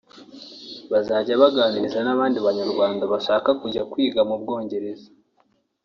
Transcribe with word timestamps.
bazajya 0.91 1.39
baganiriza 1.41 1.99
n’abandi 2.03 2.37
Banyarwanda 2.47 3.03
bashaka 3.13 3.49
kujya 3.61 3.83
kwiga 3.91 4.19
mu 4.29 4.35
Bwongereza 4.41 5.07